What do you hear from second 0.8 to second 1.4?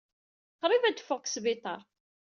ad d-teffeɣ seg